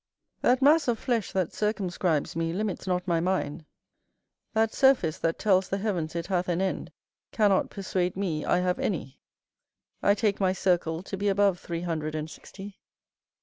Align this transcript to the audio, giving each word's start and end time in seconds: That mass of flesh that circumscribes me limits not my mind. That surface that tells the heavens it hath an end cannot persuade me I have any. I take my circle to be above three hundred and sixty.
That 0.41 0.63
mass 0.63 0.87
of 0.87 0.97
flesh 0.97 1.31
that 1.31 1.53
circumscribes 1.53 2.35
me 2.35 2.53
limits 2.53 2.87
not 2.87 3.07
my 3.07 3.19
mind. 3.19 3.65
That 4.53 4.73
surface 4.73 5.19
that 5.19 5.37
tells 5.37 5.69
the 5.69 5.77
heavens 5.77 6.15
it 6.15 6.25
hath 6.25 6.49
an 6.49 6.59
end 6.59 6.91
cannot 7.31 7.69
persuade 7.69 8.17
me 8.17 8.43
I 8.43 8.61
have 8.61 8.79
any. 8.79 9.19
I 10.01 10.15
take 10.15 10.39
my 10.39 10.53
circle 10.53 11.03
to 11.03 11.15
be 11.15 11.27
above 11.27 11.59
three 11.59 11.81
hundred 11.81 12.15
and 12.15 12.31
sixty. 12.31 12.79